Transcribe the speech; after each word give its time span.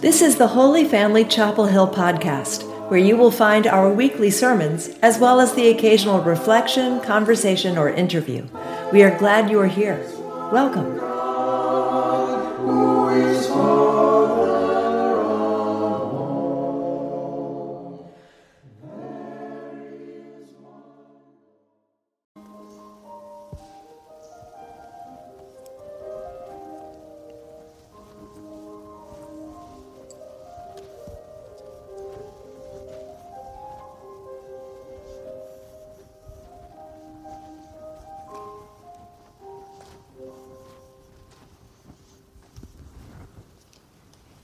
This 0.00 0.22
is 0.22 0.36
the 0.36 0.48
Holy 0.48 0.84
Family 0.84 1.24
Chapel 1.24 1.66
Hill 1.66 1.86
podcast, 1.86 2.64
where 2.90 2.98
you 2.98 3.16
will 3.16 3.30
find 3.30 3.68
our 3.68 3.92
weekly 3.92 4.30
sermons, 4.30 4.88
as 5.02 5.20
well 5.20 5.40
as 5.40 5.54
the 5.54 5.68
occasional 5.68 6.20
reflection, 6.20 7.00
conversation, 7.00 7.78
or 7.78 7.88
interview. 7.88 8.44
We 8.92 9.02
are 9.02 9.18
glad 9.18 9.50
you 9.50 9.60
are 9.60 9.66
here. 9.66 10.06
Welcome. 10.52 11.05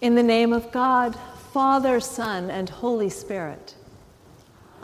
In 0.03 0.15
the 0.17 0.23
name 0.23 0.53
of 0.53 0.71
God, 0.73 1.17
Father, 1.53 2.01
Son, 2.01 2.51
and 2.51 2.69
Holy 2.69 3.09
Spirit. 3.09 3.77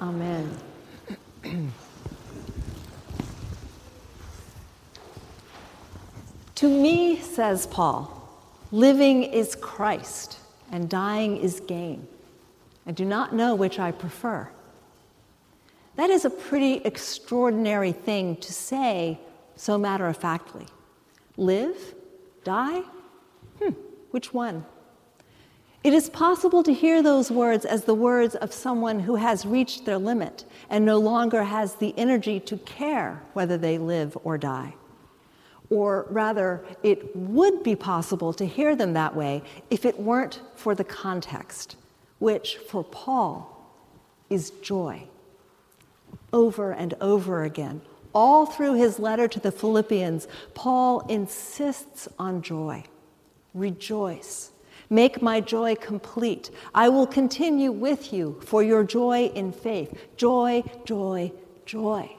Amen. 0.01 0.57
to 6.55 6.69
me, 6.69 7.19
says 7.19 7.67
Paul, 7.67 8.31
living 8.71 9.25
is 9.25 9.57
Christ 9.57 10.39
and 10.71 10.89
dying 10.89 11.37
is 11.39 11.59
gain. 11.59 12.07
I 12.87 12.93
do 12.93 13.05
not 13.05 13.35
know 13.35 13.57
which 13.57 13.81
I 13.81 13.91
prefer. 13.91 14.49
That 15.97 16.11
is 16.11 16.27
a 16.27 16.31
pretty 16.31 16.75
extraordinary 16.85 17.91
thing 17.91 18.37
to 18.37 18.53
say 18.53 19.19
so 19.57 19.77
matter 19.79 20.07
of 20.07 20.17
factly. 20.17 20.67
Live? 21.37 21.97
Die? 22.45 22.83
Hmm, 23.61 23.73
which 24.13 24.33
one? 24.33 24.65
It 25.85 25.95
is 25.95 26.11
possible 26.11 26.63
to 26.65 26.73
hear 26.73 27.03
those 27.03 27.31
words 27.31 27.65
as 27.65 27.85
the 27.85 27.95
words 27.95 28.35
of 28.35 28.53
someone 28.53 29.01
who 29.01 29.15
has 29.15 29.47
reached 29.47 29.85
their 29.85 29.99
limit 29.99 30.45
and 30.69 30.85
no 30.85 30.99
longer 30.99 31.45
has 31.45 31.77
the 31.77 31.95
energy 31.97 32.41
to 32.41 32.57
care 32.59 33.23
whether 33.33 33.57
they 33.57 33.79
live 33.79 34.19
or 34.25 34.37
die. 34.39 34.75
Or 35.71 36.07
rather, 36.11 36.65
it 36.83 37.15
would 37.15 37.63
be 37.63 37.77
possible 37.77 38.33
to 38.33 38.47
hear 38.47 38.75
them 38.75 38.95
that 38.95 39.15
way 39.15 39.43
if 39.71 39.85
it 39.85 40.01
weren't 40.01 40.41
for 40.57 40.75
the 40.75 40.85
context, 40.85 41.77
which 42.19 42.57
for 42.57 42.83
Paul 42.83 43.71
is 44.31 44.51
joy. 44.63 45.05
Over 46.33 46.73
and 46.73 46.95
over 47.01 47.45
again, 47.45 47.83
all 48.15 48.47
through 48.47 48.75
his 48.75 48.99
letter 48.99 49.29
to 49.29 49.39
the 49.39 49.53
Philippians, 49.53 50.27
Paul 50.55 51.01
insists 51.09 52.09
on 52.19 52.43
joy. 52.43 52.85
Rejoice. 53.55 54.51
Make 54.91 55.21
my 55.21 55.41
joy 55.41 55.75
complete. 55.75 56.51
I 56.75 56.89
will 56.89 57.07
continue 57.07 57.71
with 57.71 58.13
you 58.13 58.41
for 58.45 58.63
your 58.63 58.85
joy 58.85 59.27
in 59.35 59.53
faith. 59.53 59.97
Joy, 60.17 60.63
joy, 60.85 61.33
joy. 61.67 62.11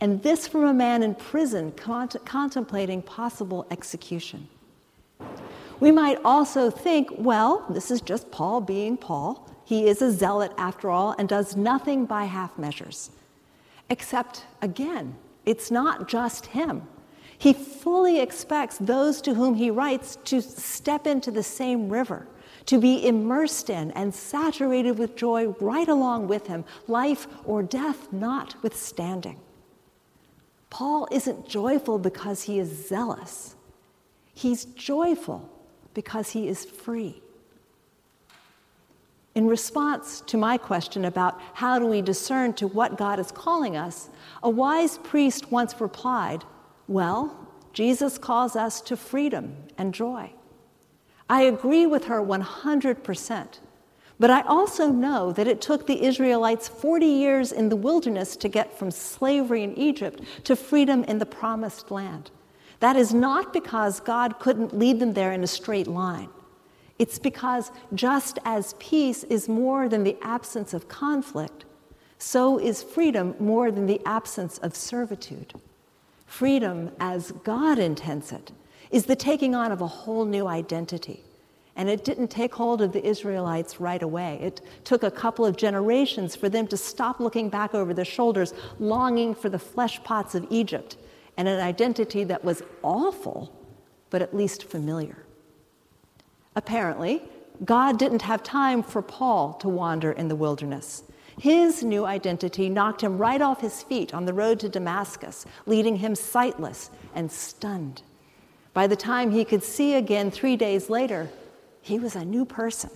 And 0.00 0.22
this 0.22 0.48
from 0.48 0.64
a 0.64 0.74
man 0.74 1.02
in 1.02 1.14
prison 1.14 1.72
cont- 1.72 2.16
contemplating 2.24 3.02
possible 3.02 3.66
execution. 3.70 4.48
We 5.80 5.92
might 5.92 6.18
also 6.24 6.70
think, 6.70 7.10
well, 7.18 7.66
this 7.68 7.90
is 7.90 8.00
just 8.00 8.30
Paul 8.30 8.60
being 8.60 8.96
Paul. 8.96 9.48
He 9.64 9.86
is 9.86 10.00
a 10.00 10.10
zealot 10.10 10.52
after 10.56 10.90
all 10.90 11.14
and 11.18 11.28
does 11.28 11.56
nothing 11.56 12.06
by 12.06 12.24
half 12.24 12.56
measures. 12.58 13.10
Except, 13.90 14.44
again, 14.60 15.16
it's 15.44 15.70
not 15.70 16.08
just 16.08 16.46
him. 16.46 16.82
He 17.42 17.54
fully 17.54 18.20
expects 18.20 18.78
those 18.78 19.20
to 19.22 19.34
whom 19.34 19.56
he 19.56 19.68
writes 19.68 20.16
to 20.26 20.40
step 20.40 21.08
into 21.08 21.32
the 21.32 21.42
same 21.42 21.88
river, 21.88 22.28
to 22.66 22.78
be 22.78 23.04
immersed 23.04 23.68
in 23.68 23.90
and 23.90 24.14
saturated 24.14 24.96
with 24.96 25.16
joy 25.16 25.48
right 25.60 25.88
along 25.88 26.28
with 26.28 26.46
him, 26.46 26.64
life 26.86 27.26
or 27.44 27.64
death 27.64 28.12
notwithstanding. 28.12 29.40
Paul 30.70 31.08
isn't 31.10 31.48
joyful 31.48 31.98
because 31.98 32.44
he 32.44 32.60
is 32.60 32.86
zealous, 32.86 33.56
he's 34.32 34.66
joyful 34.66 35.50
because 35.94 36.30
he 36.30 36.46
is 36.46 36.64
free. 36.64 37.20
In 39.34 39.48
response 39.48 40.20
to 40.26 40.36
my 40.36 40.58
question 40.58 41.06
about 41.06 41.40
how 41.54 41.80
do 41.80 41.86
we 41.86 42.02
discern 42.02 42.52
to 42.54 42.68
what 42.68 42.96
God 42.96 43.18
is 43.18 43.32
calling 43.32 43.76
us, 43.76 44.10
a 44.44 44.48
wise 44.48 44.98
priest 44.98 45.50
once 45.50 45.80
replied, 45.80 46.44
well, 46.88 47.48
Jesus 47.72 48.18
calls 48.18 48.56
us 48.56 48.80
to 48.82 48.96
freedom 48.96 49.56
and 49.78 49.94
joy. 49.94 50.32
I 51.28 51.42
agree 51.42 51.86
with 51.86 52.04
her 52.04 52.20
100%. 52.20 53.58
But 54.18 54.30
I 54.30 54.42
also 54.42 54.88
know 54.88 55.32
that 55.32 55.48
it 55.48 55.60
took 55.60 55.86
the 55.86 56.04
Israelites 56.04 56.68
40 56.68 57.06
years 57.06 57.50
in 57.50 57.70
the 57.70 57.76
wilderness 57.76 58.36
to 58.36 58.48
get 58.48 58.78
from 58.78 58.90
slavery 58.90 59.64
in 59.64 59.76
Egypt 59.76 60.20
to 60.44 60.54
freedom 60.54 61.02
in 61.04 61.18
the 61.18 61.26
promised 61.26 61.90
land. 61.90 62.30
That 62.80 62.96
is 62.96 63.14
not 63.14 63.52
because 63.52 64.00
God 64.00 64.38
couldn't 64.38 64.78
lead 64.78 65.00
them 65.00 65.14
there 65.14 65.32
in 65.32 65.42
a 65.42 65.48
straight 65.48 65.86
line. 65.86 66.28
It's 66.98 67.18
because 67.18 67.72
just 67.94 68.38
as 68.44 68.74
peace 68.78 69.24
is 69.24 69.48
more 69.48 69.88
than 69.88 70.04
the 70.04 70.16
absence 70.22 70.74
of 70.74 70.88
conflict, 70.88 71.64
so 72.18 72.58
is 72.58 72.82
freedom 72.82 73.34
more 73.40 73.72
than 73.72 73.86
the 73.86 74.00
absence 74.06 74.58
of 74.58 74.76
servitude. 74.76 75.54
Freedom, 76.32 76.90
as 76.98 77.30
God 77.44 77.78
intends 77.78 78.32
it, 78.32 78.52
is 78.90 79.04
the 79.04 79.14
taking 79.14 79.54
on 79.54 79.70
of 79.70 79.82
a 79.82 79.86
whole 79.86 80.24
new 80.24 80.46
identity. 80.46 81.22
And 81.76 81.90
it 81.90 82.04
didn't 82.04 82.28
take 82.28 82.54
hold 82.54 82.80
of 82.80 82.94
the 82.94 83.06
Israelites 83.06 83.80
right 83.80 84.02
away. 84.02 84.38
It 84.40 84.62
took 84.82 85.02
a 85.02 85.10
couple 85.10 85.44
of 85.44 85.58
generations 85.58 86.34
for 86.34 86.48
them 86.48 86.66
to 86.68 86.76
stop 86.78 87.20
looking 87.20 87.50
back 87.50 87.74
over 87.74 87.92
their 87.92 88.06
shoulders, 88.06 88.54
longing 88.78 89.34
for 89.34 89.50
the 89.50 89.58
flesh 89.58 90.02
pots 90.04 90.34
of 90.34 90.46
Egypt 90.48 90.96
and 91.36 91.46
an 91.48 91.60
identity 91.60 92.24
that 92.24 92.42
was 92.42 92.62
awful, 92.82 93.54
but 94.08 94.22
at 94.22 94.34
least 94.34 94.64
familiar. 94.64 95.26
Apparently, 96.56 97.20
God 97.62 97.98
didn't 97.98 98.22
have 98.22 98.42
time 98.42 98.82
for 98.82 99.02
Paul 99.02 99.52
to 99.60 99.68
wander 99.68 100.12
in 100.12 100.28
the 100.28 100.36
wilderness. 100.36 101.02
His 101.38 101.82
new 101.82 102.04
identity 102.04 102.68
knocked 102.68 103.00
him 103.00 103.18
right 103.18 103.40
off 103.40 103.60
his 103.60 103.82
feet 103.82 104.12
on 104.14 104.24
the 104.24 104.34
road 104.34 104.60
to 104.60 104.68
Damascus, 104.68 105.46
leaving 105.66 105.96
him 105.96 106.14
sightless 106.14 106.90
and 107.14 107.30
stunned. 107.30 108.02
By 108.74 108.86
the 108.86 108.96
time 108.96 109.30
he 109.30 109.44
could 109.44 109.62
see 109.62 109.94
again 109.94 110.30
three 110.30 110.56
days 110.56 110.88
later, 110.88 111.28
he 111.80 111.98
was 111.98 112.16
a 112.16 112.24
new 112.24 112.44
person. 112.44 112.90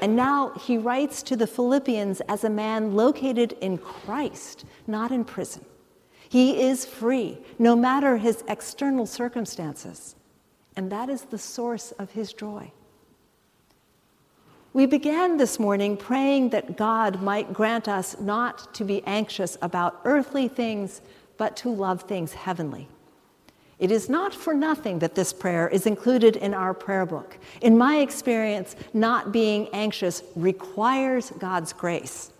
And 0.00 0.16
now 0.16 0.50
he 0.50 0.78
writes 0.78 1.22
to 1.24 1.36
the 1.36 1.46
Philippians 1.46 2.20
as 2.22 2.42
a 2.44 2.50
man 2.50 2.94
located 2.94 3.56
in 3.60 3.78
Christ, 3.78 4.64
not 4.86 5.12
in 5.12 5.24
prison. 5.24 5.64
He 6.28 6.62
is 6.62 6.84
free, 6.84 7.38
no 7.58 7.76
matter 7.76 8.16
his 8.16 8.42
external 8.48 9.06
circumstances. 9.06 10.16
And 10.76 10.90
that 10.90 11.08
is 11.08 11.22
the 11.22 11.38
source 11.38 11.92
of 11.92 12.10
his 12.10 12.32
joy. 12.32 12.72
We 14.74 14.86
began 14.86 15.36
this 15.36 15.58
morning 15.58 15.98
praying 15.98 16.48
that 16.50 16.78
God 16.78 17.20
might 17.20 17.52
grant 17.52 17.88
us 17.88 18.18
not 18.18 18.72
to 18.74 18.84
be 18.84 19.02
anxious 19.04 19.58
about 19.60 20.00
earthly 20.06 20.48
things, 20.48 21.02
but 21.36 21.56
to 21.58 21.68
love 21.68 22.02
things 22.04 22.32
heavenly. 22.32 22.88
It 23.78 23.90
is 23.90 24.08
not 24.08 24.32
for 24.32 24.54
nothing 24.54 25.00
that 25.00 25.14
this 25.14 25.30
prayer 25.30 25.68
is 25.68 25.86
included 25.86 26.36
in 26.36 26.54
our 26.54 26.72
prayer 26.72 27.04
book. 27.04 27.36
In 27.60 27.76
my 27.76 27.98
experience, 27.98 28.74
not 28.94 29.30
being 29.30 29.68
anxious 29.74 30.22
requires 30.36 31.32
God's 31.38 31.74
grace. 31.74 32.32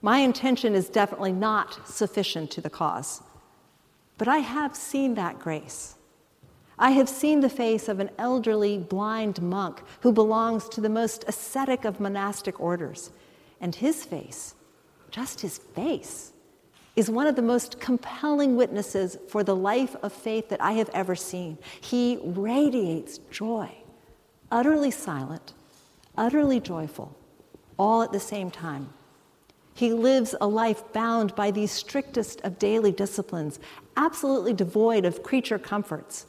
My 0.00 0.18
intention 0.18 0.76
is 0.76 0.88
definitely 0.88 1.32
not 1.32 1.88
sufficient 1.88 2.52
to 2.52 2.60
the 2.60 2.70
cause. 2.70 3.20
But 4.16 4.28
I 4.28 4.38
have 4.38 4.76
seen 4.76 5.14
that 5.14 5.40
grace. 5.40 5.96
I 6.82 6.92
have 6.92 7.10
seen 7.10 7.40
the 7.40 7.50
face 7.50 7.88
of 7.88 8.00
an 8.00 8.10
elderly 8.16 8.78
blind 8.78 9.42
monk 9.42 9.82
who 10.00 10.12
belongs 10.12 10.66
to 10.70 10.80
the 10.80 10.88
most 10.88 11.26
ascetic 11.28 11.84
of 11.84 12.00
monastic 12.00 12.58
orders. 12.58 13.10
And 13.60 13.74
his 13.74 14.02
face, 14.06 14.54
just 15.10 15.42
his 15.42 15.58
face, 15.58 16.32
is 16.96 17.10
one 17.10 17.26
of 17.26 17.36
the 17.36 17.42
most 17.42 17.80
compelling 17.80 18.56
witnesses 18.56 19.18
for 19.28 19.44
the 19.44 19.54
life 19.54 19.94
of 20.02 20.10
faith 20.10 20.48
that 20.48 20.62
I 20.62 20.72
have 20.72 20.88
ever 20.94 21.14
seen. 21.14 21.58
He 21.82 22.18
radiates 22.24 23.18
joy, 23.30 23.70
utterly 24.50 24.90
silent, 24.90 25.52
utterly 26.16 26.60
joyful, 26.60 27.14
all 27.78 28.00
at 28.00 28.10
the 28.10 28.20
same 28.20 28.50
time. 28.50 28.88
He 29.74 29.92
lives 29.92 30.34
a 30.40 30.48
life 30.48 30.82
bound 30.94 31.34
by 31.34 31.50
the 31.50 31.66
strictest 31.66 32.40
of 32.40 32.58
daily 32.58 32.90
disciplines, 32.90 33.60
absolutely 33.98 34.54
devoid 34.54 35.04
of 35.04 35.22
creature 35.22 35.58
comforts. 35.58 36.26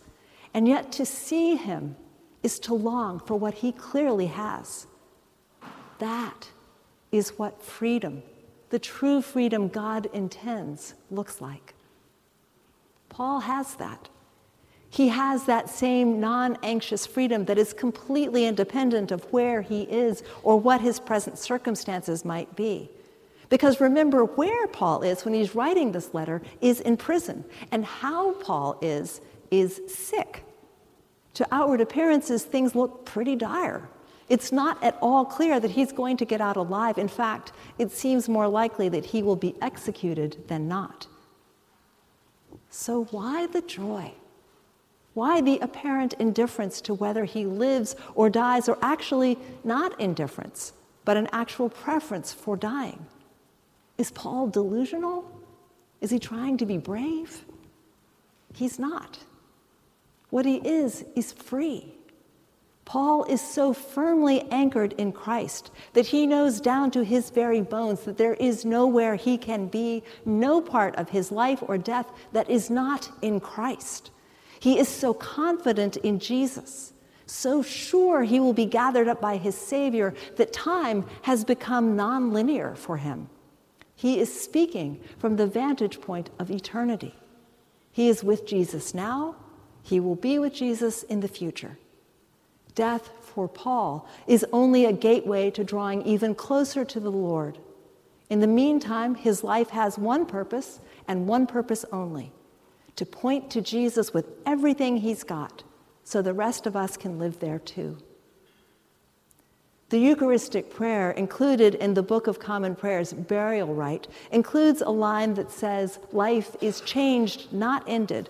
And 0.54 0.68
yet 0.68 0.92
to 0.94 1.06
see 1.06 1.56
him 1.56 1.96
is 2.44 2.60
to 2.60 2.74
long 2.74 3.20
for 3.20 3.36
what 3.36 3.56
he 3.56 3.72
clearly 3.72 4.28
has. 4.28 4.88
That 6.00 6.50
is 7.12 7.38
what 7.38 7.62
freedom, 7.62 8.24
the 8.70 8.80
true 8.80 9.22
freedom 9.22 9.68
God 9.68 10.08
intends, 10.14 10.96
looks 11.10 11.42
like. 11.42 11.74
Paul 13.10 13.42
has 13.42 13.76
that. 13.76 14.10
He 14.90 15.08
has 15.10 15.46
that 15.46 15.70
same 15.70 16.20
non 16.20 16.58
anxious 16.64 17.06
freedom 17.06 17.46
that 17.46 17.58
is 17.58 17.72
completely 17.72 18.46
independent 18.46 19.12
of 19.12 19.24
where 19.32 19.62
he 19.62 19.84
is 19.84 20.24
or 20.44 20.60
what 20.60 20.82
his 20.82 21.00
present 21.00 21.38
circumstances 21.38 22.26
might 22.26 22.56
be. 22.56 22.90
Because 23.48 23.80
remember, 23.80 24.24
where 24.26 24.68
Paul 24.68 25.04
is 25.04 25.24
when 25.24 25.34
he's 25.34 25.56
writing 25.56 25.92
this 25.92 26.14
letter 26.14 26.42
is 26.62 26.80
in 26.80 26.98
prison, 26.98 27.44
and 27.72 27.84
how 27.86 28.34
Paul 28.36 28.78
is, 28.82 29.22
is 29.52 29.82
sick. 29.88 30.44
To 31.36 31.48
outward 31.52 31.82
appearances, 31.82 32.44
things 32.44 32.74
look 32.76 33.06
pretty 33.06 33.36
dire. 33.36 33.88
It's 34.30 34.52
not 34.52 34.82
at 34.82 34.98
all 35.02 35.26
clear 35.26 35.60
that 35.60 35.72
he's 35.72 35.92
going 35.92 36.16
to 36.18 36.26
get 36.26 36.40
out 36.40 36.56
alive. 36.56 36.98
In 36.98 37.10
fact, 37.10 37.52
it 37.78 37.92
seems 37.92 38.30
more 38.30 38.48
likely 38.48 38.88
that 38.90 39.06
he 39.06 39.22
will 39.22 39.36
be 39.36 39.56
executed 39.62 40.48
than 40.48 40.68
not. 40.68 41.08
So, 42.70 43.06
why 43.12 43.48
the 43.48 43.62
joy? 43.62 44.14
Why 45.14 45.42
the 45.42 45.60
apparent 45.60 46.14
indifference 46.14 46.80
to 46.82 46.94
whether 46.94 47.26
he 47.26 47.46
lives 47.46 47.98
or 48.16 48.30
dies, 48.30 48.70
or 48.70 48.78
actually 48.82 49.38
not 49.66 50.00
indifference, 50.00 50.72
but 51.04 51.18
an 51.18 51.28
actual 51.34 51.68
preference 51.70 52.32
for 52.32 52.56
dying? 52.56 53.06
Is 53.98 54.12
Paul 54.12 54.48
delusional? 54.48 55.30
Is 56.00 56.10
he 56.10 56.20
trying 56.20 56.58
to 56.58 56.66
be 56.66 56.78
brave? 56.78 57.44
He's 58.54 58.80
not. 58.80 59.20
What 60.32 60.46
he 60.46 60.56
is, 60.58 61.06
is 61.16 61.32
free. 61.32 61.94
Paul 62.86 63.24
is 63.26 63.40
so 63.40 63.74
firmly 63.74 64.42
anchored 64.50 64.94
in 64.94 65.12
Christ 65.12 65.72
that 65.94 66.08
he 66.08 66.26
knows 66.26 66.60
down 66.60 66.90
to 66.92 67.04
his 67.04 67.30
very 67.30 67.62
bones 67.62 68.02
that 68.02 68.18
there 68.18 68.34
is 68.34 68.66
nowhere 68.66 69.16
he 69.16 69.38
can 69.38 69.68
be, 69.68 70.04
no 70.26 70.60
part 70.62 70.96
of 70.96 71.10
his 71.10 71.32
life 71.32 71.64
or 71.68 71.78
death 71.78 72.08
that 72.34 72.50
is 72.50 72.70
not 72.70 73.10
in 73.22 73.40
Christ. 73.40 74.12
He 74.60 74.78
is 74.80 74.90
so 74.90 75.14
confident 75.14 75.98
in 75.98 76.20
Jesus, 76.20 76.94
so 77.26 77.62
sure 77.62 78.24
he 78.24 78.40
will 78.40 78.54
be 78.54 78.66
gathered 78.66 79.08
up 79.08 79.22
by 79.22 79.38
his 79.38 79.56
Savior 79.56 80.14
that 80.38 80.52
time 80.52 81.06
has 81.22 81.46
become 81.46 81.96
nonlinear 81.96 82.78
for 82.78 82.98
him. 82.98 83.30
He 83.96 84.20
is 84.20 84.42
speaking 84.42 85.00
from 85.18 85.36
the 85.36 85.48
vantage 85.48 86.02
point 86.02 86.30
of 86.40 86.52
eternity. 86.52 87.16
He 87.92 88.10
is 88.10 88.24
with 88.24 88.46
Jesus 88.46 88.94
now, 88.94 89.36
he 89.84 90.00
will 90.00 90.16
be 90.16 90.40
with 90.40 90.54
Jesus 90.54 91.04
in 91.04 91.20
the 91.20 91.28
future. 91.28 91.78
Death 92.76 93.12
for 93.22 93.48
Paul 93.48 94.08
is 94.28 94.46
only 94.54 94.86
a 94.86 94.94
gateway 94.94 95.52
to 95.52 95.64
drawing 95.64 96.02
even 96.04 96.36
closer 96.36 96.86
to 96.86 97.00
the 97.00 97.12
Lord. 97.12 97.58
In 98.30 98.40
the 98.40 98.48
meantime, 98.48 99.16
his 99.16 99.44
life 99.44 99.70
has 99.70 99.98
one 99.98 100.26
purpose 100.26 100.80
and 101.08 101.28
one 101.28 101.48
purpose 101.48 101.84
only 101.92 102.32
to 102.96 103.06
point 103.06 103.50
to 103.52 103.62
Jesus 103.62 104.14
with 104.14 104.28
everything 104.46 104.98
he's 104.98 105.24
got 105.24 105.64
so 106.04 106.22
the 106.22 106.34
rest 106.34 106.68
of 106.68 106.76
us 106.76 106.98
can 106.98 107.20
live 107.20 107.40
there 107.40 107.60
too. 107.60 107.98
The 109.90 110.00
Eucharistic 110.00 110.74
prayer 110.74 111.12
included 111.12 111.76
in 111.76 111.94
the 111.94 112.04
Book 112.04 112.28
of 112.28 112.40
Common 112.40 112.76
Prayers, 112.76 113.12
burial 113.12 113.74
rite, 113.74 114.08
includes 114.32 114.82
a 114.82 114.90
line 114.90 115.34
that 115.34 115.52
says, 115.52 116.00
Life 116.14 116.56
is 116.62 116.80
changed, 116.82 117.52
not 117.52 117.84
ended, 117.88 118.30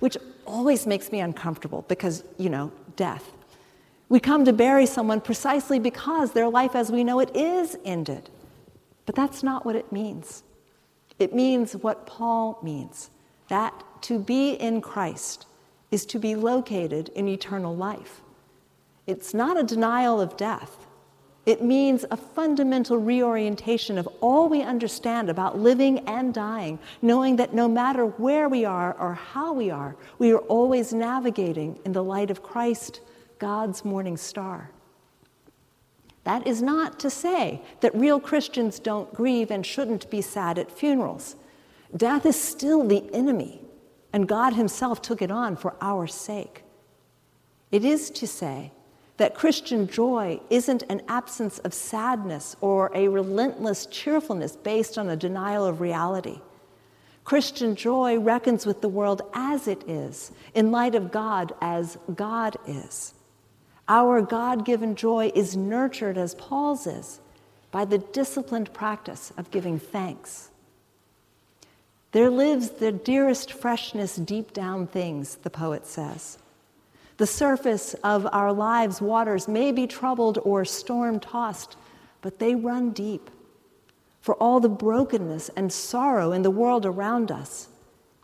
which 0.00 0.18
always 0.48 0.86
makes 0.86 1.12
me 1.12 1.20
uncomfortable 1.20 1.84
because, 1.88 2.24
you 2.38 2.48
know, 2.48 2.72
death. 2.96 3.30
We 4.08 4.18
come 4.18 4.44
to 4.46 4.52
bury 4.52 4.86
someone 4.86 5.20
precisely 5.20 5.78
because 5.78 6.32
their 6.32 6.48
life 6.48 6.74
as 6.74 6.90
we 6.90 7.04
know 7.04 7.20
it 7.20 7.34
is 7.36 7.76
ended. 7.84 8.30
But 9.06 9.14
that's 9.14 9.42
not 9.42 9.64
what 9.64 9.76
it 9.76 9.92
means. 9.92 10.42
It 11.18 11.34
means 11.34 11.76
what 11.76 12.06
Paul 12.06 12.58
means 12.62 13.10
that 13.48 13.72
to 14.02 14.18
be 14.18 14.52
in 14.52 14.80
Christ 14.80 15.46
is 15.90 16.04
to 16.06 16.18
be 16.18 16.34
located 16.34 17.08
in 17.10 17.28
eternal 17.28 17.74
life. 17.74 18.20
It's 19.06 19.32
not 19.32 19.58
a 19.58 19.62
denial 19.62 20.20
of 20.20 20.36
death. 20.36 20.86
It 21.48 21.62
means 21.62 22.04
a 22.10 22.16
fundamental 22.18 22.98
reorientation 22.98 23.96
of 23.96 24.06
all 24.20 24.50
we 24.50 24.60
understand 24.60 25.30
about 25.30 25.58
living 25.58 26.00
and 26.00 26.34
dying, 26.34 26.78
knowing 27.00 27.36
that 27.36 27.54
no 27.54 27.66
matter 27.66 28.04
where 28.04 28.50
we 28.50 28.66
are 28.66 28.94
or 29.00 29.14
how 29.14 29.54
we 29.54 29.70
are, 29.70 29.96
we 30.18 30.30
are 30.30 30.40
always 30.40 30.92
navigating 30.92 31.78
in 31.86 31.92
the 31.92 32.04
light 32.04 32.30
of 32.30 32.42
Christ, 32.42 33.00
God's 33.38 33.82
morning 33.82 34.18
star. 34.18 34.70
That 36.24 36.46
is 36.46 36.60
not 36.60 37.00
to 37.00 37.08
say 37.08 37.62
that 37.80 37.94
real 37.94 38.20
Christians 38.20 38.78
don't 38.78 39.14
grieve 39.14 39.50
and 39.50 39.64
shouldn't 39.64 40.10
be 40.10 40.20
sad 40.20 40.58
at 40.58 40.70
funerals. 40.70 41.34
Death 41.96 42.26
is 42.26 42.38
still 42.38 42.86
the 42.86 43.08
enemy 43.14 43.62
and 44.12 44.28
God 44.28 44.52
Himself 44.52 45.00
took 45.00 45.22
it 45.22 45.30
on 45.30 45.56
for 45.56 45.74
our 45.80 46.06
sake. 46.06 46.62
It 47.72 47.86
is 47.86 48.10
to 48.10 48.26
say 48.26 48.70
that 49.18 49.34
Christian 49.34 49.86
joy 49.88 50.40
isn't 50.48 50.84
an 50.88 51.02
absence 51.08 51.58
of 51.60 51.74
sadness 51.74 52.56
or 52.60 52.90
a 52.94 53.08
relentless 53.08 53.86
cheerfulness 53.86 54.56
based 54.56 54.96
on 54.96 55.08
a 55.08 55.16
denial 55.16 55.64
of 55.64 55.80
reality. 55.80 56.40
Christian 57.24 57.74
joy 57.74 58.18
reckons 58.18 58.64
with 58.64 58.80
the 58.80 58.88
world 58.88 59.20
as 59.34 59.68
it 59.68 59.86
is, 59.86 60.32
in 60.54 60.70
light 60.70 60.94
of 60.94 61.12
God 61.12 61.52
as 61.60 61.98
God 62.14 62.56
is. 62.66 63.12
Our 63.88 64.22
God 64.22 64.64
given 64.64 64.94
joy 64.94 65.32
is 65.34 65.56
nurtured, 65.56 66.16
as 66.16 66.34
Paul's 66.36 66.86
is, 66.86 67.20
by 67.70 67.84
the 67.84 67.98
disciplined 67.98 68.72
practice 68.72 69.32
of 69.36 69.50
giving 69.50 69.78
thanks. 69.78 70.50
There 72.12 72.30
lives 72.30 72.70
the 72.70 72.92
dearest 72.92 73.52
freshness 73.52 74.16
deep 74.16 74.52
down 74.52 74.86
things, 74.86 75.36
the 75.42 75.50
poet 75.50 75.86
says. 75.86 76.38
The 77.18 77.26
surface 77.26 77.94
of 78.04 78.26
our 78.32 78.52
lives' 78.52 79.02
waters 79.02 79.48
may 79.48 79.72
be 79.72 79.86
troubled 79.86 80.38
or 80.44 80.64
storm 80.64 81.18
tossed, 81.18 81.76
but 82.22 82.38
they 82.38 82.54
run 82.54 82.90
deep. 82.90 83.28
For 84.20 84.34
all 84.36 84.60
the 84.60 84.68
brokenness 84.68 85.50
and 85.56 85.72
sorrow 85.72 86.32
in 86.32 86.42
the 86.42 86.50
world 86.50 86.86
around 86.86 87.32
us, 87.32 87.68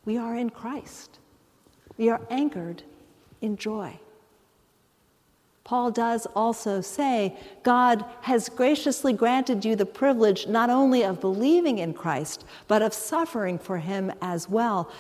we 0.05 0.17
are 0.17 0.37
in 0.37 0.51
Christ. 0.51 1.19
We 1.97 2.09
are 2.09 2.21
anchored 2.31 2.85
in 3.41 3.57
joy. 3.57 3.99
Paul 5.65 5.91
does 5.91 6.27
also 6.37 6.81
say, 6.81 7.37
God 7.63 8.05
has 8.21 8.49
graciously 8.49 9.13
granted 9.13 9.65
you 9.65 9.75
the 9.75 9.87
privilege 9.87 10.47
not 10.47 10.71
only 10.71 11.03
of 11.03 11.21
believing 11.21 11.79
in 11.79 11.95
Christ, 11.95 12.45
but 12.69 12.83
of 12.83 12.95
suffering 12.95 13.59
for 13.59 13.79
him 13.79 14.13
as 14.21 14.49
well. 14.49 14.93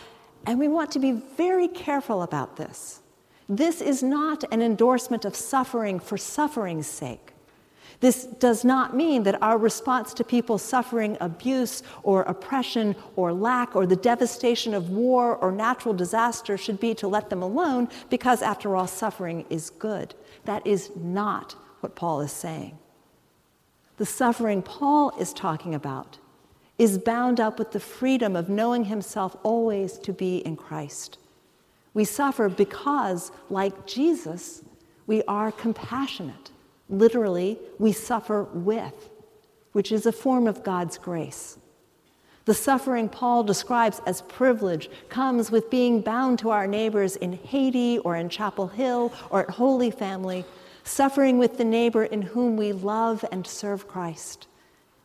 And 0.46 0.58
we 0.58 0.66
want 0.66 0.90
to 0.92 0.98
be 0.98 1.12
very 1.12 1.68
careful 1.68 2.22
about 2.22 2.56
this. 2.56 3.02
This 3.48 3.80
is 3.80 4.02
not 4.02 4.44
an 4.50 4.62
endorsement 4.62 5.24
of 5.24 5.36
suffering 5.36 6.00
for 6.00 6.16
suffering's 6.16 6.86
sake. 6.86 7.32
This 8.00 8.24
does 8.24 8.64
not 8.64 8.96
mean 8.96 9.22
that 9.22 9.40
our 9.42 9.56
response 9.56 10.12
to 10.14 10.24
people 10.24 10.58
suffering 10.58 11.16
abuse 11.20 11.82
or 12.02 12.22
oppression 12.22 12.96
or 13.16 13.32
lack 13.32 13.76
or 13.76 13.86
the 13.86 13.96
devastation 13.96 14.74
of 14.74 14.90
war 14.90 15.36
or 15.36 15.52
natural 15.52 15.94
disaster 15.94 16.56
should 16.56 16.80
be 16.80 16.94
to 16.96 17.08
let 17.08 17.30
them 17.30 17.42
alone 17.42 17.88
because, 18.10 18.42
after 18.42 18.76
all, 18.76 18.86
suffering 18.86 19.44
is 19.48 19.70
good. 19.70 20.14
That 20.44 20.66
is 20.66 20.90
not 20.96 21.52
what 21.80 21.94
Paul 21.94 22.20
is 22.20 22.32
saying. 22.32 22.78
The 23.96 24.06
suffering 24.06 24.62
Paul 24.62 25.12
is 25.18 25.32
talking 25.32 25.74
about 25.74 26.18
is 26.76 26.98
bound 26.98 27.38
up 27.38 27.58
with 27.58 27.70
the 27.70 27.80
freedom 27.80 28.34
of 28.34 28.48
knowing 28.48 28.84
himself 28.84 29.36
always 29.44 29.96
to 29.98 30.12
be 30.12 30.38
in 30.38 30.56
Christ. 30.56 31.18
We 31.94 32.04
suffer 32.04 32.48
because, 32.48 33.32
like 33.48 33.86
Jesus, 33.86 34.62
we 35.06 35.22
are 35.24 35.52
compassionate. 35.52 36.50
Literally, 36.88 37.58
we 37.78 37.92
suffer 37.92 38.42
with, 38.42 39.10
which 39.72 39.90
is 39.92 40.04
a 40.04 40.12
form 40.12 40.46
of 40.46 40.62
God's 40.62 40.98
grace. 40.98 41.56
The 42.44 42.54
suffering 42.54 43.08
Paul 43.08 43.42
describes 43.42 44.02
as 44.06 44.20
privilege 44.22 44.90
comes 45.08 45.50
with 45.50 45.70
being 45.70 46.02
bound 46.02 46.38
to 46.40 46.50
our 46.50 46.66
neighbors 46.66 47.16
in 47.16 47.32
Haiti 47.32 47.98
or 47.98 48.16
in 48.16 48.28
Chapel 48.28 48.66
Hill 48.68 49.12
or 49.30 49.40
at 49.40 49.50
Holy 49.50 49.90
Family, 49.90 50.44
suffering 50.82 51.38
with 51.38 51.56
the 51.56 51.64
neighbor 51.64 52.04
in 52.04 52.20
whom 52.20 52.58
we 52.58 52.72
love 52.72 53.24
and 53.32 53.46
serve 53.46 53.88
Christ. 53.88 54.46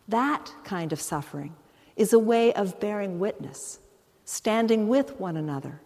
That 0.10 0.52
kind 0.66 0.92
of 0.92 1.00
suffering 1.00 1.56
is 1.96 2.12
a 2.12 2.20
way 2.20 2.52
of 2.54 2.80
bearing 2.80 3.20
witness, 3.20 3.80
standing 4.26 4.90
with 4.90 5.18
one 5.18 5.38
another, 5.38 5.80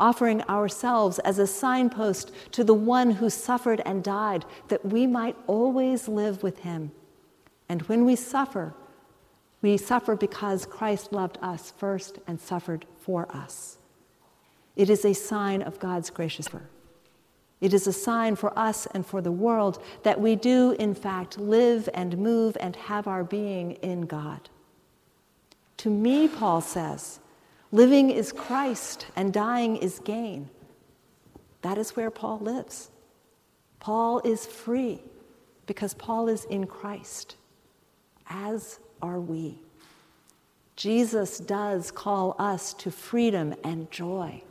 offering 0.00 0.42
ourselves 0.42 1.18
as 1.20 1.38
a 1.38 1.46
signpost 1.46 2.32
to 2.52 2.64
the 2.64 2.74
one 2.74 3.12
who 3.12 3.30
suffered 3.30 3.82
and 3.84 4.02
died 4.02 4.44
that 4.68 4.84
we 4.84 5.06
might 5.06 5.36
always 5.46 6.08
live 6.08 6.42
with 6.42 6.60
him. 6.60 6.90
And 7.68 7.82
when 7.82 8.04
we 8.04 8.16
suffer, 8.16 8.74
we 9.62 9.76
suffer 9.76 10.16
because 10.16 10.66
Christ 10.66 11.12
loved 11.12 11.38
us 11.42 11.72
first 11.76 12.18
and 12.26 12.40
suffered 12.40 12.86
for 12.98 13.30
us. 13.36 13.78
It 14.74 14.88
is 14.88 15.04
a 15.04 15.12
sign 15.12 15.62
of 15.62 15.78
God's 15.78 16.10
gracious 16.10 16.48
favor. 16.48 16.68
It 17.60 17.74
is 17.74 17.86
a 17.86 17.92
sign 17.92 18.36
for 18.36 18.58
us 18.58 18.86
and 18.86 19.04
for 19.04 19.20
the 19.20 19.30
world 19.30 19.82
that 20.02 20.18
we 20.18 20.34
do, 20.34 20.72
in 20.78 20.94
fact, 20.94 21.38
live 21.38 21.88
and 21.92 22.16
move 22.16 22.56
and 22.58 22.74
have 22.74 23.06
our 23.06 23.22
being 23.22 23.72
in 23.72 24.02
God. 24.02 24.48
To 25.78 25.90
me, 25.90 26.26
Paul 26.26 26.62
says, 26.62 27.20
living 27.72 28.10
is 28.10 28.32
Christ 28.32 29.06
and 29.16 29.32
dying 29.32 29.76
is 29.76 30.00
gain. 30.00 30.48
That 31.62 31.78
is 31.78 31.96
where 31.96 32.10
Paul 32.10 32.38
lives. 32.38 32.90
Paul 33.78 34.20
is 34.20 34.46
free 34.46 35.00
because 35.66 35.94
Paul 35.94 36.28
is 36.28 36.44
in 36.46 36.66
Christ, 36.66 37.36
as 38.28 38.78
are 39.00 39.20
we. 39.20 39.58
Jesus 40.76 41.38
does 41.38 41.90
call 41.90 42.34
us 42.38 42.72
to 42.74 42.90
freedom 42.90 43.54
and 43.64 43.90
joy. 43.90 44.42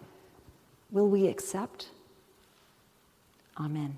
Will 0.92 1.08
we 1.08 1.28
accept? 1.28 1.90
Amen. 3.60 3.98